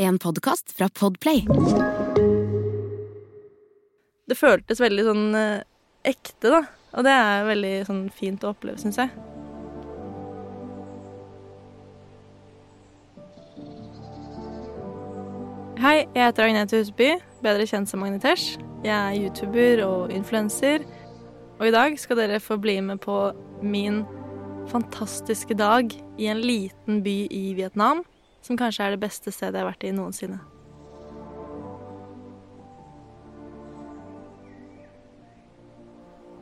[0.00, 1.40] En podkast fra Podplay.
[4.30, 5.64] Det føltes veldig sånn eh,
[6.06, 6.60] ekte, da.
[6.94, 9.10] Og det er veldig sånn fint å oppleve, syns jeg.
[15.82, 17.08] Hei, jeg heter Agnete Huseby,
[17.42, 18.54] bedre kjent som Magnetesh.
[18.86, 20.86] Jeg er YouTuber og influenser.
[21.58, 23.18] Og i dag skal dere få bli med på
[23.66, 24.04] min
[24.70, 28.04] fantastiske dag i en liten by i Vietnam,
[28.44, 30.38] som kanskje er det beste stedet jeg har vært i noensinne.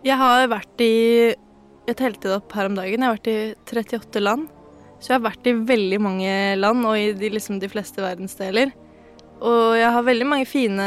[0.06, 1.34] Jeg har vært i
[1.86, 3.02] Jeg telte det opp her om dagen.
[3.02, 4.48] Jeg har vært i 38 land.
[4.98, 8.72] Så jeg har vært i veldig mange land, og i de, liksom de fleste verdensdeler.
[9.38, 10.86] Og jeg har veldig mange fine,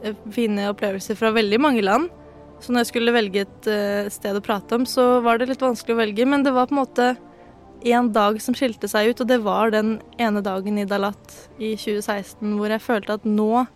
[0.00, 2.08] eh, fine opplevelser fra veldig mange land.
[2.58, 5.62] Så når jeg skulle velge et uh, sted å prate om, så var det litt
[5.62, 6.26] vanskelig å velge.
[6.26, 7.12] Men det var på en måte
[7.86, 11.74] en dag som skilte seg ut, og det var den ene dagen i Dalat i
[11.78, 13.66] 2016 hvor jeg følte at nå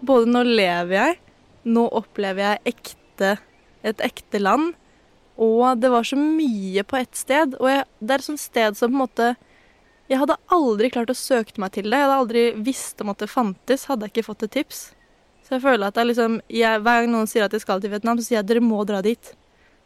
[0.00, 1.16] Både nå lever jeg,
[1.68, 3.34] nå opplever jeg ekte
[3.84, 4.74] et ekte land.
[5.40, 7.56] Og det var så mye på ett sted.
[7.60, 9.28] Og jeg, det er et sånt sted som på en måte
[10.10, 11.98] Jeg hadde aldri klart å søke meg til det.
[12.00, 14.80] Jeg hadde aldri visst om at det fantes, hadde jeg ikke fått et tips.
[15.46, 17.92] Så jeg føler at er liksom jeg, Hver gang noen sier at de skal til
[17.92, 19.32] Vietnam, så sier jeg at dere må dra dit.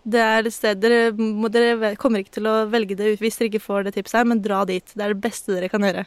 [0.04, 1.14] Det er et sted dere,
[1.48, 4.28] dere kommer ikke til å velge det ut hvis dere ikke får det tipset her,
[4.28, 4.84] men dra dit.
[4.92, 6.04] Det er det beste dere kan gjøre.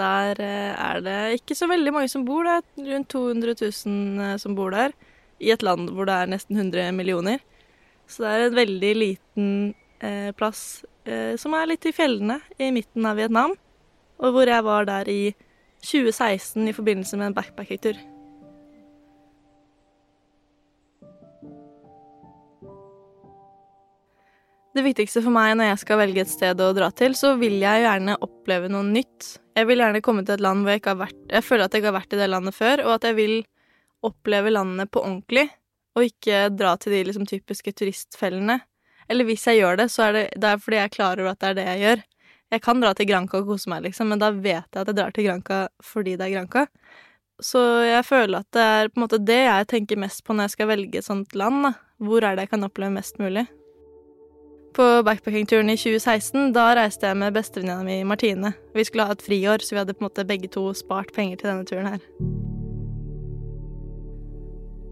[0.00, 2.46] Der eh, er det ikke så veldig mange som bor.
[2.46, 4.94] Det er rundt 200 000 eh, som bor der
[5.40, 7.42] i et land hvor det er nesten 100 millioner.
[8.10, 9.50] Så det er en veldig liten
[10.02, 13.54] eh, plass eh, som er litt i fjellene i midten av Vietnam,
[14.20, 15.22] og hvor jeg var der i
[15.86, 18.09] 2016 i forbindelse med en backpacking-tur.
[24.70, 27.56] Det viktigste for meg når jeg skal velge et sted å dra til, så vil
[27.58, 29.32] jeg gjerne oppleve noe nytt.
[29.58, 31.74] Jeg vil gjerne komme til et land hvor jeg ikke har vært Jeg føler at
[31.74, 33.34] jeg ikke har vært i det landet før, og at jeg vil
[34.06, 35.48] oppleve landet på ordentlig,
[35.98, 38.60] og ikke dra til de liksom, typiske turistfellene.
[39.10, 41.34] Eller hvis jeg gjør det, så er det, det er fordi jeg er klar over
[41.34, 42.08] at det er det jeg gjør.
[42.54, 44.98] Jeg kan dra til Granca og kose meg, liksom, men da vet jeg at jeg
[45.02, 46.66] drar til Granca fordi det er Granca.
[47.42, 50.46] Så jeg føler at det er på en måte det jeg tenker mest på når
[50.46, 51.64] jeg skal velge et sånt land.
[51.66, 51.78] Da.
[52.06, 53.48] Hvor er det jeg kan oppleve mest mulig?
[54.72, 58.52] På backpackingturen i 2016 da reiste jeg med bestevenninna mi Martine.
[58.74, 61.40] Vi skulle ha et friår, så vi hadde på en måte begge to spart penger
[61.40, 62.04] til denne turen her.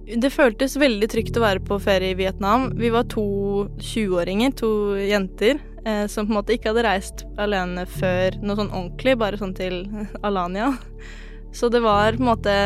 [0.09, 2.71] Det føltes veldig trygt å være på ferie i Vietnam.
[2.81, 4.71] Vi var to 20-åringer, to
[5.05, 9.38] jenter, eh, som på en måte ikke hadde reist alene før noe sånn ordentlig, bare
[9.38, 9.83] sånn til
[10.25, 10.72] Alanya.
[11.53, 12.56] Så det var på en måte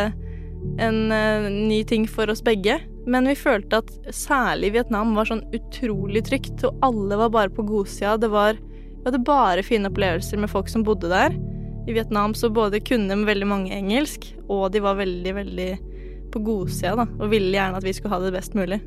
[0.78, 2.78] en eh, ny ting for oss begge.
[3.06, 7.66] Men vi følte at særlig Vietnam var sånn utrolig trygt, og alle var bare på
[7.66, 8.18] godsida.
[8.20, 8.58] Det var
[9.02, 11.34] Vi hadde bare fine opplevelser med folk som bodde der.
[11.90, 15.70] I Vietnam så både kunne veldig mange engelsk, og de var veldig, veldig
[16.30, 18.78] på godsida, da, og ville gjerne at vi skulle ha det best mulig.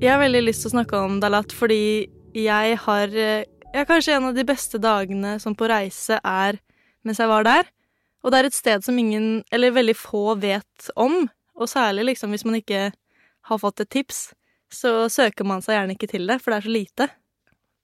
[0.00, 4.30] Jeg har veldig lyst til å snakke om Dalat fordi jeg har ja, Kanskje en
[4.32, 6.58] av de beste dagene som på reise er
[7.06, 7.68] mens jeg var der.
[8.22, 11.26] Og det er et sted som ingen, eller veldig få, vet om.
[11.58, 12.90] Og særlig liksom hvis man ikke
[13.48, 14.30] har fått et tips,
[14.72, 17.08] så søker man seg gjerne ikke til det, for det er så lite.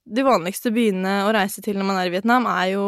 [0.09, 2.87] De vanligste byene å reise til når man er i Vietnam, er jo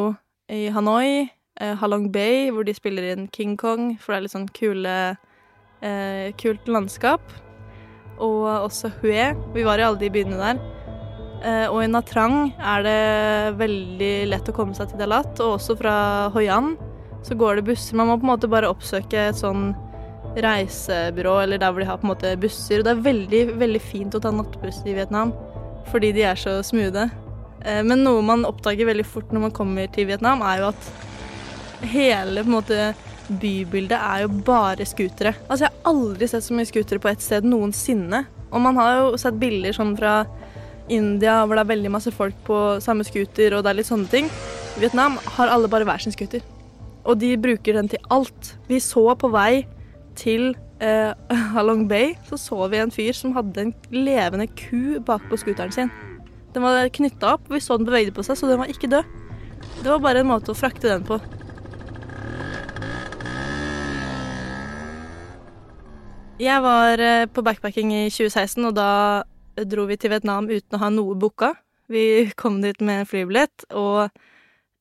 [0.51, 1.29] i Hanoi,
[1.61, 4.97] eh, Halong Bay, hvor de spiller inn King Kong, for det er litt sånn kule,
[5.83, 7.21] eh, kult landskap.
[8.21, 9.31] Og også Hue.
[9.55, 10.59] Vi var i alle de byene der.
[11.41, 15.77] Eh, og i Natrang er det veldig lett å komme seg til Dalat, og også
[15.79, 15.95] fra
[16.35, 16.75] Hoi An
[17.27, 17.97] så går det busser.
[17.99, 19.71] Man må på en måte bare oppsøke et sånn
[20.37, 22.81] reisebyrå eller der hvor de har på en måte busser.
[22.81, 25.35] Og det er veldig, veldig fint å ta nattbuss i Vietnam
[25.91, 27.09] fordi de er så smoothe.
[27.65, 30.91] Eh, men noe man oppdager veldig fort når man kommer til Vietnam, er jo at
[31.91, 32.91] hele på en måte
[33.41, 35.35] bybildet er jo bare scootere.
[35.49, 38.25] Altså, jeg har aldri sett så mye scootere på ett sted noensinne.
[38.51, 40.25] Og man har jo sett bilder sånn fra
[40.91, 44.11] India hvor det er veldig masse folk på samme scooter, og det er litt sånne
[44.11, 44.31] ting.
[44.77, 46.43] I Vietnam har alle bare hver sin scooter.
[47.11, 48.53] Og de bruker den til alt.
[48.69, 49.65] Vi så på vei
[50.19, 51.11] til eh,
[51.57, 55.91] Halong Bay, så så vi en fyr som hadde en levende ku bakpå scooteren sin.
[56.55, 59.19] Den var knytta opp, vi så den bevegde på seg, så den var ikke død.
[59.83, 61.19] Det var bare en måte å frakte den på.
[66.41, 68.91] Jeg var eh, på backpacking i 2016, og da
[69.69, 71.57] dro vi til Vietnam uten å ha noe booka.
[71.91, 74.15] Vi kom dit med flybillett og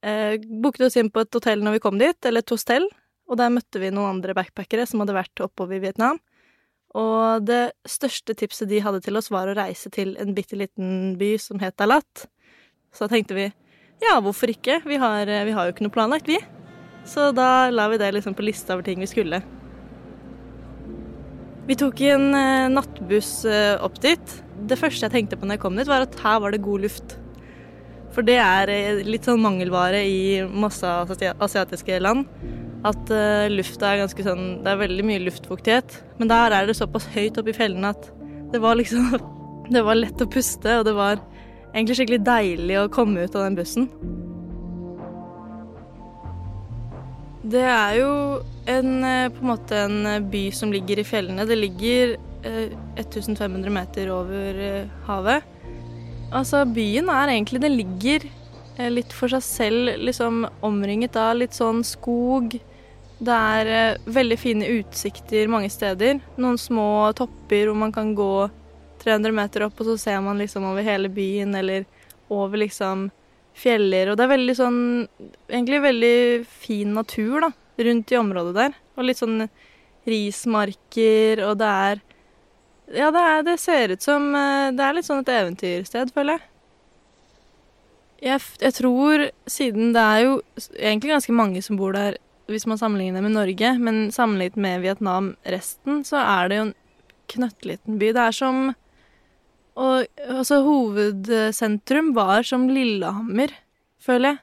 [0.06, 2.88] eh, booket oss inn på et hotell når vi kom dit, eller et hostell,
[3.30, 6.20] og der møtte vi noen andre backpackere som hadde vært oppover i Vietnam.
[6.98, 11.14] Og det største tipset de hadde til oss, var å reise til en bitte liten
[11.20, 12.26] by som het Dalat.
[12.90, 13.52] Så da tenkte vi
[14.00, 14.80] ja, hvorfor ikke?
[14.88, 16.40] Vi har, vi har jo ikke noe planlagt, vi.
[17.08, 19.42] Så da la vi det liksom på lista over ting vi skulle.
[21.70, 24.36] Vi tok en uh, nattbuss uh, opp dit.
[24.70, 26.86] Det første jeg tenkte på når jeg kom dit, var at her var det god
[26.88, 27.20] luft.
[28.16, 30.88] For det er uh, litt sånn mangelvare i masse
[31.40, 32.30] asiatiske land.
[32.88, 33.12] At
[33.52, 35.98] lufta er ganske sånn Det er veldig mye luftfuktighet.
[36.16, 38.08] Men der er det såpass høyt oppe i fjellene at
[38.54, 39.18] det var liksom
[39.74, 41.20] Det var lett å puste, og det var
[41.74, 43.90] egentlig skikkelig deilig å komme ut av den bussen.
[47.50, 48.14] Det er jo
[48.68, 51.46] en, eh, på en måte en eh, by som ligger i fjellene.
[51.48, 54.60] Det ligger 1500 eh, meter over
[55.08, 55.44] havet.
[56.30, 58.28] Altså, byen er egentlig Den ligger
[58.94, 62.54] litt for seg selv, liksom omringet av litt sånn skog.
[63.20, 66.22] Det er veldig fine utsikter mange steder.
[66.40, 68.48] Noen små topper hvor man kan gå
[69.04, 71.84] 300 meter opp, og så ser man liksom over hele byen, eller
[72.32, 73.10] over liksom
[73.58, 74.12] fjeller.
[74.12, 74.80] Og det er veldig sånn
[75.50, 76.16] Egentlig veldig
[76.48, 77.52] fin natur, da,
[77.90, 78.80] rundt i området der.
[78.96, 79.44] Og litt sånn
[80.08, 82.02] rismarker, og det er
[82.90, 86.40] Ja, det, er, det ser ut som eh, Det er litt sånn et eventyrsted, føler
[86.40, 86.48] jeg.
[88.32, 88.48] jeg.
[88.64, 90.34] Jeg tror, siden det er jo
[90.74, 92.18] egentlig ganske mange som bor der
[92.50, 96.78] hvis man sammenligner med Norge, men sammenlignet med Vietnam resten, så er det jo en
[97.30, 98.10] knøttliten by.
[98.18, 98.72] Det er som
[99.80, 103.54] og altså, hovedsentrum var som Lillehammer,
[104.04, 104.42] føler jeg.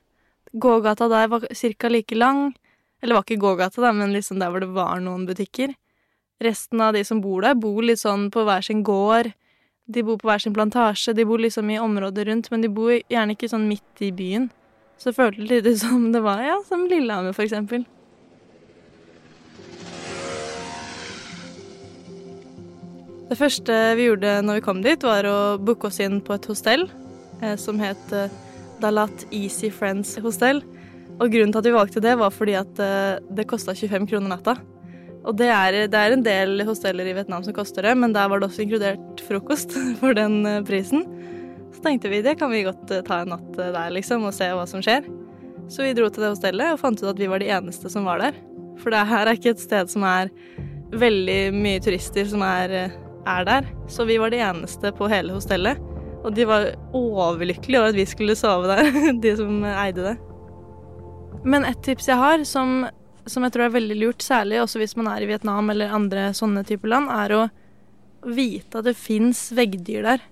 [0.62, 1.88] Gågata der var ca.
[1.92, 2.54] like lang.
[3.02, 5.74] Eller var ikke gågata, da, men liksom der hvor det var noen butikker.
[6.42, 9.30] Resten av de som bor der, bor litt sånn på hver sin gård.
[9.88, 12.92] De bor på hver sin plantasje, de bor liksom i området rundt, men de bor
[12.92, 14.50] gjerne ikke sånn midt i byen.
[15.00, 17.86] Så det føltes litt som det var, ja, som Lillehammer, for eksempel.
[23.26, 26.46] Det første vi gjorde når vi kom dit, var å booke oss inn på et
[26.46, 26.86] hostell
[27.40, 28.30] eh, som het eh,
[28.82, 30.60] Dalat Easy Friends Hostel.
[31.16, 34.36] Og grunnen til at vi valgte det, var fordi at eh, det kosta 25 kroner
[34.36, 34.60] natta.
[35.26, 38.28] Og det er, det er, en del hosteller i Vietnam som koster det, men der
[38.30, 41.06] var det også inkludert frokost for den eh, prisen.
[41.74, 44.36] Så tenkte vi det kan vi godt eh, ta en natt eh, der, liksom, og
[44.36, 45.08] se hva som skjer.
[45.72, 48.06] Så vi dro til det hostellet og fant ut at vi var de eneste som
[48.06, 48.38] var der.
[48.78, 50.30] For det her er ikke et sted som er
[50.94, 52.76] veldig mye turister som er
[53.26, 53.66] er der.
[53.88, 55.80] Så vi var de eneste på hele hostellet.
[56.24, 58.90] Og de var overlykkelige over at vi skulle sove der,
[59.24, 60.16] de som eide det.
[61.46, 62.86] Men et tips jeg har, som,
[63.26, 66.28] som jeg tror er veldig lurt, særlig også hvis man er i Vietnam eller andre
[66.36, 67.44] sånne typer land, er å
[68.26, 70.24] vite at det fins veggdyr der.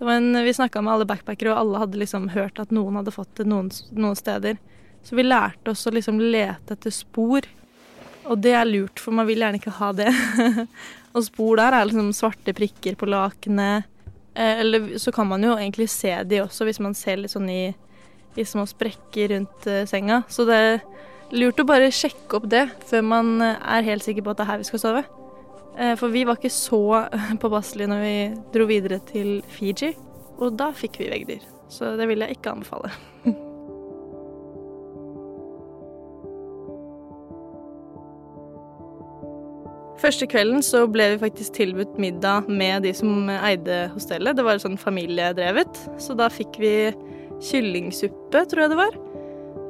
[0.00, 3.36] En, vi snakka med alle backpackere, og alle hadde liksom hørt at noen hadde fått
[3.38, 4.58] det noen, noen steder.
[5.04, 7.46] Så vi lærte oss å liksom lete etter spor.
[8.24, 10.10] Og det er lurt, for man vil gjerne ikke ha det.
[11.14, 13.86] Og spor der er liksom svarte prikker på lakenet.
[14.34, 17.50] Eh, eller så kan man jo egentlig se de også, hvis man ser litt sånn
[17.52, 17.68] i,
[18.34, 20.22] i små sprekker rundt uh, senga.
[20.26, 20.62] Så det
[21.32, 24.44] lurt å bare sjekke opp det før man eh, er helt sikker på at det
[24.46, 25.04] er her vi skal sove.
[25.74, 26.82] Uh, for vi var ikke så
[27.42, 28.16] påpasselige når vi
[28.54, 29.94] dro videre til Fiji,
[30.38, 31.42] og da fikk vi veggdyr.
[31.72, 32.92] Så det vil jeg ikke anbefale.
[40.04, 44.36] Første kvelden så ble vi faktisk tilbudt middag med de som eide hostellet.
[44.36, 46.74] Det var sånn familiedrevet, så da fikk vi
[47.48, 48.98] kyllingsuppe, tror jeg det var.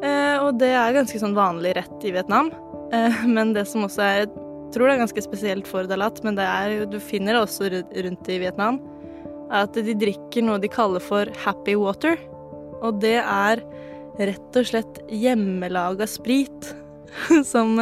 [0.05, 2.51] Eh, og det er ganske sånn vanlig rett i Vietnam.
[2.93, 6.35] Eh, men det som også er Jeg tror det er ganske spesielt for Dalat, men
[6.35, 8.81] det er du finner det også rundt i Vietnam,
[9.55, 12.19] at de drikker noe de kaller for happy water.
[12.83, 13.63] Og det er
[14.19, 16.75] rett og slett hjemmelaga sprit
[17.53, 17.79] som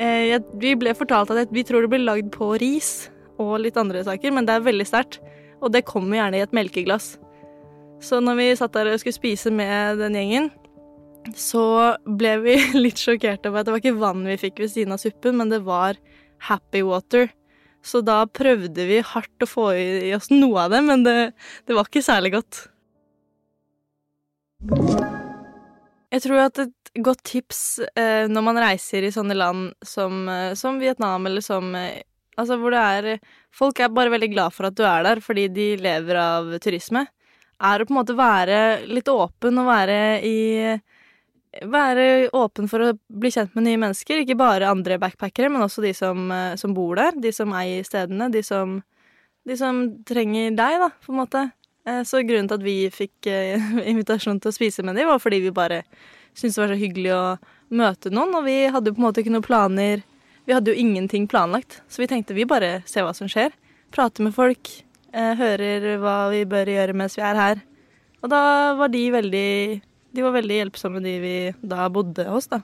[0.00, 3.10] Eh, vi ble fortalt at vi tror det blir lagd på ris
[3.40, 5.18] og litt andre saker, men det er veldig sterkt.
[5.60, 7.18] Og det kommer gjerne i et melkeglass.
[8.00, 10.48] Så når vi satt der og skulle spise med den gjengen,
[11.36, 14.96] så ble vi litt sjokkert over at det var ikke vann vi fikk ved siden
[14.96, 16.00] av suppen, men det var
[16.48, 17.30] happy water.
[17.84, 21.16] Så da prøvde vi hardt å få i oss noe av det, men det,
[21.68, 22.66] det var ikke særlig godt.
[26.10, 27.62] Jeg tror at et godt tips
[27.94, 32.02] eh, når man reiser i sånne land som, eh, som Vietnam, eller som eh,
[32.38, 33.18] Altså hvor det er
[33.52, 37.02] Folk er bare veldig glad for at du er der fordi de lever av turisme.
[37.60, 40.38] Er å på en måte være litt åpen og være i
[41.50, 44.22] Være åpen for å bli kjent med nye mennesker.
[44.22, 47.10] Ikke bare andre backpackere, men også de som, eh, som bor der.
[47.18, 48.30] De som eier stedene.
[48.30, 48.82] De som,
[49.44, 51.52] de som trenger deg, da, på en måte.
[51.86, 53.58] Eh, så grunnen til at vi fikk eh,
[53.90, 55.82] invitasjon til å spise med dem, var fordi vi bare
[56.34, 57.24] syntes det var så hyggelig å
[57.74, 60.06] møte noen, og vi hadde jo på en måte ikke noen planer.
[60.46, 63.50] Vi hadde jo ingenting planlagt, så vi tenkte vi bare ser hva som skjer.
[63.90, 64.70] Prater med folk,
[65.10, 67.62] hører hva vi bør gjøre mens vi er her.
[68.22, 68.42] Og da
[68.78, 69.50] var de veldig
[70.10, 72.60] De var veldig hjelpsomme, de vi da bodde hos, da.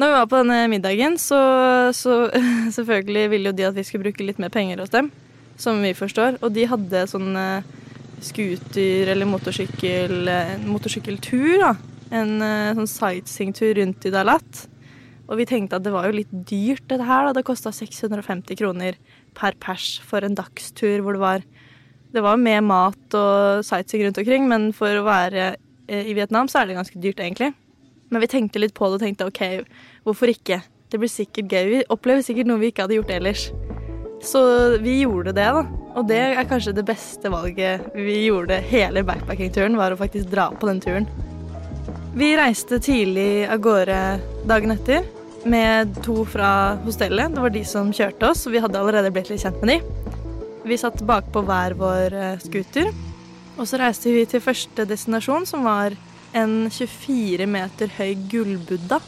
[0.00, 1.40] Når vi var på denne middagen, så,
[1.92, 2.22] så
[2.76, 5.10] selvfølgelig ville jo de at vi skulle bruke litt mer penger hos dem,
[5.60, 6.38] som vi forstår.
[6.40, 7.66] Og de hadde sånn eh,
[8.24, 11.74] scooter- eller motorsykkel, eh, motorsykkeltur, da.
[12.16, 14.64] En eh, sånn sightseeingtur rundt i Dalat.
[15.30, 17.28] Og vi tenkte at det var jo litt dyrt, dette her.
[17.28, 17.36] da.
[17.36, 18.96] Det kosta 650 kroner
[19.36, 21.44] per pers for en dagstur hvor det var
[22.10, 25.52] Det var med mat og sightseeing rundt omkring, men for å være
[25.90, 27.52] i Vietnam så er det ganske dyrt, egentlig.
[28.10, 29.42] Men vi tenkte litt på det og tenkte OK,
[30.06, 30.60] hvorfor ikke?
[30.90, 31.68] Det blir sikkert gøy.
[31.70, 33.44] Vi opplever sikkert noe vi ikke hadde gjort ellers.
[34.26, 34.42] Så
[34.82, 35.62] vi gjorde det, da.
[35.94, 40.50] Og det er kanskje det beste valget vi gjorde hele backpacking-turen, var å faktisk dra
[40.50, 41.08] på den turen.
[42.18, 43.98] Vi reiste tidlig av gårde
[44.50, 45.06] dagen etter
[45.48, 47.34] med to fra hostellet.
[47.34, 50.09] Det var de som kjørte oss, og vi hadde allerede blitt litt kjent med de.
[50.64, 52.90] Vi satt bakpå hver vår eh, scooter,
[53.56, 55.96] og så reiste vi til første destinasjon, som var
[56.36, 59.00] en 24 meter høy gullbuddha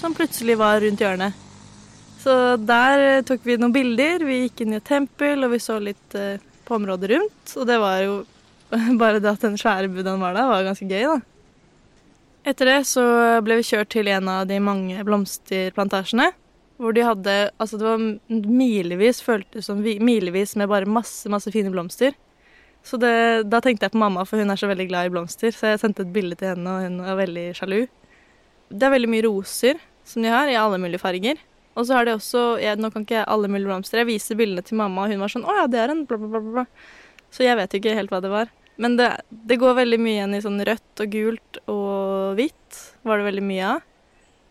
[0.00, 1.36] som plutselig var rundt hjørnet.
[2.20, 4.24] Så der tok vi noen bilder.
[4.24, 7.54] Vi gikk inn i et tempel, og vi så litt eh, på området rundt.
[7.56, 8.16] Og det var jo
[9.00, 11.20] bare det at den svære buddhaen var der, var ganske gøy, da.
[12.50, 13.04] Etter det så
[13.44, 16.30] ble vi kjørt til en av de mange blomsterplantasjene.
[16.80, 21.72] Hvor de hadde Altså, det var milevis, føltes som milevis med bare masse, masse fine
[21.72, 22.16] blomster.
[22.86, 23.12] Så det,
[23.52, 25.52] da tenkte jeg på mamma, for hun er så veldig glad i blomster.
[25.52, 27.82] Så jeg sendte et bilde til henne, og hun var veldig sjalu.
[28.70, 31.42] Det er veldig mye roser som de har, i alle mulige farger.
[31.76, 34.00] Og så har de også jeg, Nå kan ikke jeg alle mulige blomster.
[34.00, 36.18] Jeg viser bildene til mamma, og hun var sånn Å ja, det er en bla,
[36.22, 36.64] bla, bla.
[37.30, 38.50] Så jeg vet jo ikke helt hva det var.
[38.80, 43.20] Men det, det går veldig mye igjen i sånn rødt og gult og hvitt, var
[43.20, 43.86] det veldig mye av.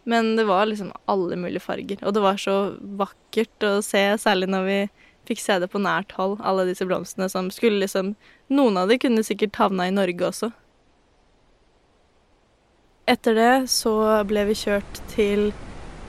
[0.10, 2.00] Men det var liksom alle mulige farger.
[2.02, 2.56] Og det var så
[2.98, 4.80] vakkert å se, særlig når vi
[5.30, 8.16] fikk se det på nært hold, alle disse blomstene som skulle liksom
[8.50, 10.48] Noen av de kunne sikkert havna i Norge også.
[13.10, 13.94] Etter det så
[14.26, 15.52] ble vi kjørt til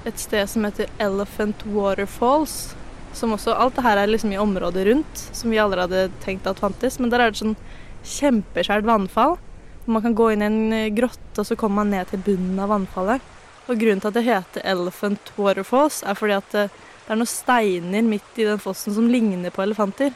[0.08, 2.72] et sted som heter Elephant Waterfalls.
[3.12, 6.48] Som også Alt det her er liksom i området rundt, som vi aldri hadde tenkt
[6.48, 6.96] at fantes.
[6.96, 7.58] Men der er det sånn
[8.06, 9.36] kjempeskjært vannfall.
[9.84, 12.72] Man kan gå inn i en grotte, og så kommer man ned til bunnen av
[12.72, 13.24] vannfallet.
[13.70, 16.72] Og grunnen til at det heter Elephant Waterfalls, er fordi at eh,
[17.04, 20.10] det er noen steiner midt i den fossen som ligner på elefanter.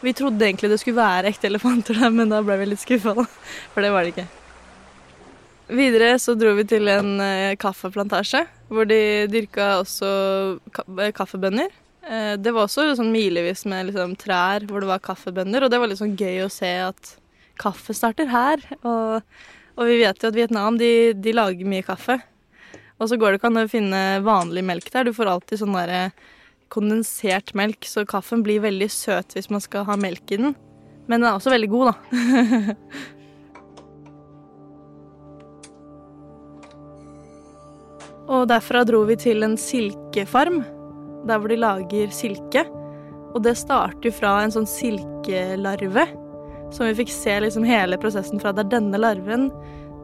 [0.00, 3.26] Vi trodde egentlig det skulle være ekte elefanter der, men da ble vi litt skuffa.
[3.74, 4.26] For det var det ikke.
[5.78, 10.08] Videre så dro vi til en eh, kaffeplantasje, hvor de dyrka også
[10.56, 11.76] eh, kaffebønner.
[12.08, 15.90] Det var også sånn milevis med liksom, trær hvor det var kaffebønner, og det var
[15.90, 17.10] litt sånn gøy å se at
[17.60, 18.62] kaffe starter her.
[18.78, 19.18] Og,
[19.76, 22.16] og vi vet jo at Vietnam de, de lager mye kaffe.
[22.98, 25.06] Og så går det ikke an å finne vanlig melk der.
[25.06, 26.10] Du får alltid sånn der
[26.72, 30.54] kondensert melk, så kaffen blir veldig søt hvis man skal ha melk i den.
[31.08, 31.94] Men den er også veldig god, da.
[38.34, 40.58] og derfra dro vi til en silkefarm,
[41.28, 42.62] der hvor de lager silke.
[43.32, 46.04] Og det starter fra en sånn silkelarve,
[46.74, 48.52] som vi fikk se liksom hele prosessen fra.
[48.52, 49.48] Det er denne larven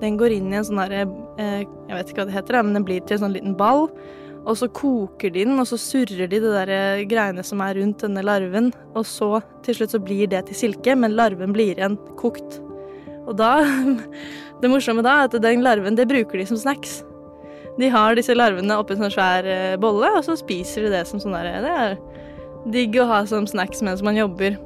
[0.00, 1.04] den går inn i en sånn derre
[1.40, 3.88] eh, Jeg vet ikke hva det heter, men den blir til en sånn liten ball.
[4.44, 7.78] Og så koker de den, og så surrer de det der eh, greiene som er
[7.78, 8.72] rundt denne larven.
[8.92, 12.60] Og så til slutt så blir det til silke, men larven blir igjen kokt.
[13.24, 13.56] Og da
[14.62, 17.02] Det morsomme da er at den larven, det bruker de som snacks.
[17.76, 21.02] De har disse larvene oppi en sånn svær eh, bolle, og så spiser de det
[21.08, 21.96] som sånn der Det er
[22.72, 24.56] digg å ha som snacks mens man jobber.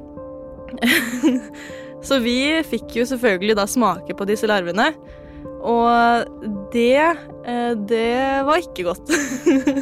[2.05, 2.37] så vi
[2.67, 4.91] fikk jo selvfølgelig da smake på disse larvene.
[5.59, 6.27] Og
[6.73, 9.11] det eh, Det var ikke godt.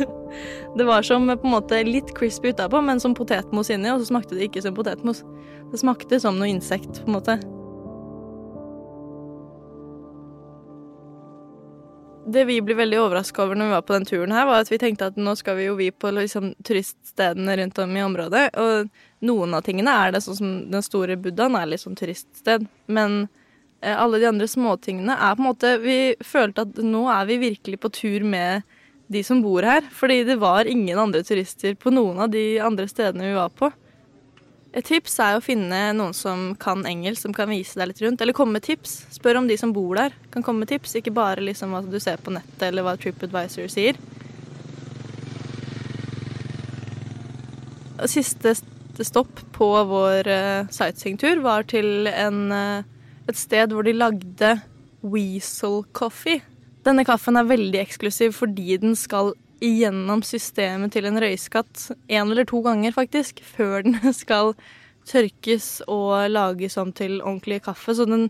[0.78, 4.12] det var som på en måte litt crispy utapå, men som potetmos inni, og så
[4.12, 5.24] smakte det ikke som potetmos.
[5.72, 7.38] Det smakte som noe insekt, på en måte.
[12.28, 14.72] Det vi ble veldig overraska over når vi var på den turen her, var at
[14.72, 18.50] vi tenkte at nå skal vi jo vi på liksom, turiststedene rundt om i området,
[18.60, 18.90] og
[19.26, 23.26] noen av tingene er det, sånn som den store buddhaen er litt sånn turiststed, men
[23.82, 27.42] Eh, alle de andre småtingene er på en måte Vi følte at nå er vi
[27.44, 28.64] virkelig på tur med
[29.08, 29.86] de som bor her.
[29.94, 33.70] Fordi det var ingen andre turister på noen av de andre stedene vi var på.
[34.78, 38.22] Et tips er å finne noen som kan engelsk, som kan vise deg litt rundt.
[38.22, 39.06] Eller komme med tips.
[39.16, 40.98] Spør om de som bor der, kan komme med tips.
[41.00, 44.02] Ikke bare liksom hva du ser på nettet, eller hva TripAdvisor sier.
[47.98, 48.58] Og Siste
[49.06, 52.86] stopp på vår uh, sightseeingtur var til en uh,
[53.28, 54.54] et sted hvor de lagde
[55.04, 56.42] Weasel Coffee.
[56.88, 62.46] Denne kaffen er veldig eksklusiv fordi den skal gjennom systemet til en røyskatt én eller
[62.48, 64.54] to ganger, faktisk, før den skal
[65.08, 68.30] tørkes og lages om til ordentlig kaffe, så den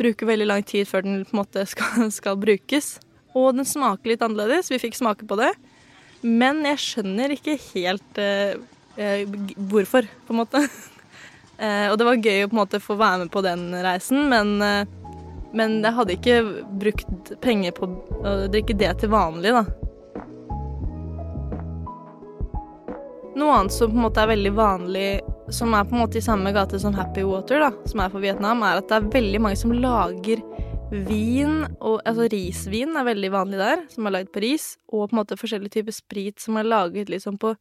[0.00, 2.98] bruker veldig lang tid før den på en måte skal, skal brukes.
[3.34, 4.70] Og den smaker litt annerledes.
[4.70, 5.52] Vi fikk smake på det.
[6.24, 8.54] Men jeg skjønner ikke helt eh
[8.96, 10.60] hvorfor, på en måte.
[11.58, 14.28] eh, og det var gøy å på en måte få være med på den reisen,
[14.30, 14.86] men, eh,
[15.54, 16.38] men jeg hadde ikke
[16.82, 17.90] brukt penger på
[18.22, 19.64] å drikke det til vanlig, da.
[23.34, 25.08] Noe annet som på en måte er veldig vanlig,
[25.52, 28.22] som er på en måte i samme gate som Happy Water, da, som er for
[28.22, 30.42] Vietnam, er at det er veldig mange som lager
[30.94, 35.14] Vin, og, altså risvin er veldig vanlig der, som er lagd på ris, og på
[35.14, 37.54] en måte forskjellige typer sprit som er laget liksom på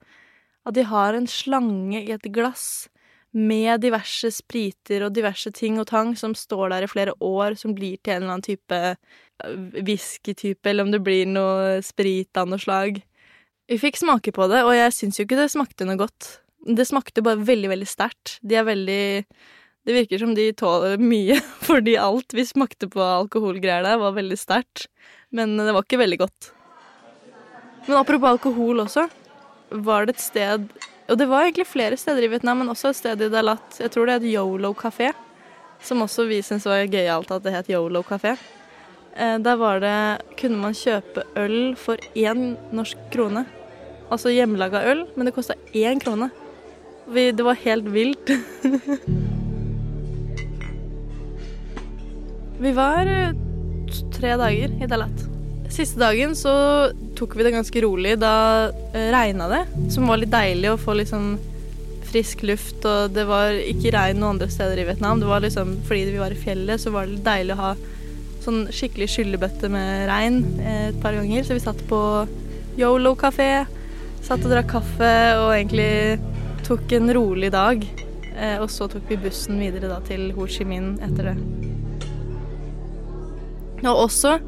[0.64, 2.88] At de har en slange i et glass
[3.34, 7.74] med diverse spriter og diverse ting og tang som står der i flere år, som
[7.74, 12.52] blir til en eller annen type øh, whiskytype, eller om det blir noe sprit av
[12.52, 13.02] noe slag.
[13.72, 16.30] Vi fikk smake på det, og jeg syns jo ikke det smakte noe godt.
[16.64, 18.38] Det smakte bare veldig, veldig sterkt.
[18.46, 19.04] De er veldig
[19.84, 24.40] det virker som de tåler mye, fordi alt vi smakte på alkoholgreier der, var veldig
[24.40, 24.88] sterkt.
[25.34, 26.54] Men det var ikke veldig godt.
[27.88, 29.10] Men apropos alkohol også,
[29.74, 30.68] var det et sted
[31.10, 33.80] Og det var egentlig flere steder i Vietnam, men også et sted i Dalat.
[33.82, 35.10] Jeg tror det het Yolo kafé,
[35.84, 38.38] som også vi syntes var gøyalt at det het Yolo kafé.
[39.16, 43.46] Eh, der var det Kunne man kjøpe øl for én norsk krone.
[44.10, 46.32] Altså hjemmelaga øl, men det kosta én krone.
[47.12, 48.32] Vi, det var helt vilt.
[52.64, 53.36] Vi var eh,
[54.16, 55.28] tre dager i Dalat.
[55.74, 56.54] Siste dagen så
[57.24, 58.18] tok vi det ganske rolig.
[58.20, 59.64] Da eh, regna det,
[59.94, 61.38] som var litt deilig å få liksom
[62.10, 62.84] frisk luft.
[62.84, 65.22] Og det var ikke regn noen andre steder i Vietnam.
[65.22, 67.74] Det var liksom, fordi vi var i fjellet, så var det litt deilig å ha
[68.44, 71.48] sånn skikkelig skyllebøtte med regn eh, et par ganger.
[71.48, 72.02] Så vi satt på
[72.80, 73.52] Yolo kafé,
[74.26, 76.20] satt og drakk kaffe og egentlig
[76.68, 77.86] tok en rolig dag.
[78.34, 81.36] Og så tok vi bussen videre da til Ho Chi Minh etter det.
[83.84, 84.40] Og også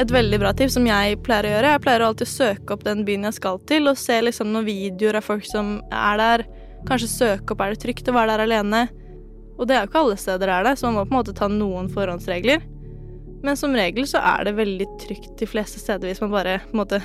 [0.00, 1.72] et veldig bra tips som jeg pleier å gjøre.
[1.74, 4.68] Jeg pleier alltid å søke opp den byen jeg skal til, og se liksom noen
[4.68, 6.44] videoer av folk som er der.
[6.88, 8.86] Kanskje søke opp er det trygt å være der alene.
[9.58, 11.18] Og det er jo ikke alle steder det er det, så man må på en
[11.20, 12.64] måte ta noen forhåndsregler.
[13.42, 16.76] Men som regel så er det veldig trygt de fleste steder hvis man bare på
[16.76, 17.02] en måte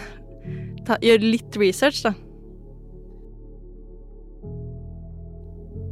[0.87, 2.13] ta, gjør litt research, da.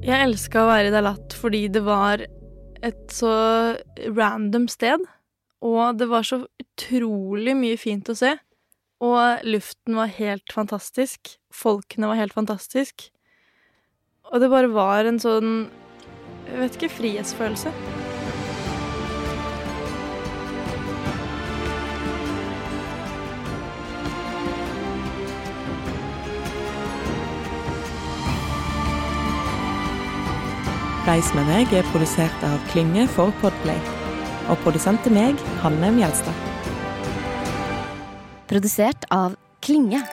[0.06, 2.22] Jeg elska å være i Dalat fordi det var
[2.86, 3.34] et så
[4.14, 5.02] random sted.
[5.64, 8.36] Og det var så utrolig mye fint å se.
[9.04, 11.36] Og luften var helt fantastisk.
[11.54, 13.10] Folkene var helt fantastisk.
[14.32, 15.68] Og det bare var en sånn
[16.46, 17.72] Jeg vet ikke frihetsfølelse.
[31.06, 34.05] Reis med meg er produsert av Klynge for Podplay
[34.50, 36.44] og produsent til meg, Hanne Mjelstad.
[38.50, 40.04] Produsert av Klinge.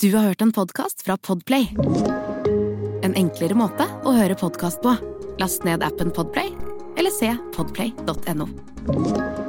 [0.00, 1.68] Du har hørt en podkast fra Podplay.
[3.04, 4.96] En enklere måte å høre podkast på.
[5.38, 6.52] Last ned appen Podplay,
[6.96, 9.43] eller se podplay.no.